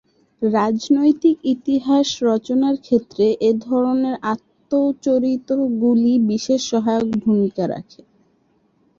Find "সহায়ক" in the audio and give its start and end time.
6.71-7.09